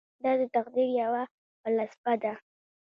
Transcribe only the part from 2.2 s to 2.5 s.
ده.